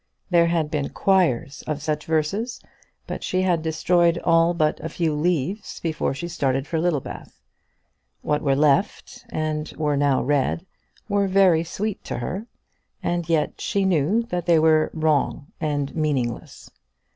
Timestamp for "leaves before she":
5.13-6.27